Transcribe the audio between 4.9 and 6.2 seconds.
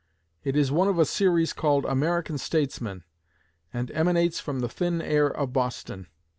air of Boston.